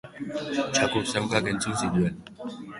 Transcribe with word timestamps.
Txakur 0.77 1.05
zaunkak 1.13 1.53
entzun 1.55 1.79
zituen. 1.85 2.21